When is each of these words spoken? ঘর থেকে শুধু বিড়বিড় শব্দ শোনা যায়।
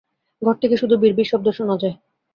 ঘর 0.41 0.55
থেকে 0.61 0.75
শুধু 0.77 0.95
বিড়বিড় 0.97 1.29
শব্দ 1.31 1.47
শোনা 1.51 1.75
যায়। 1.81 1.95